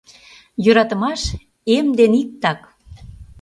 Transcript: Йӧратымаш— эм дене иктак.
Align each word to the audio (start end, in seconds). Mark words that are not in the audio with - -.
Йӧратымаш— 0.63 1.21
эм 1.75 1.87
дене 1.99 2.17
иктак. 2.23 2.61